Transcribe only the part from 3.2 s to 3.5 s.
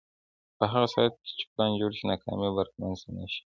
شي.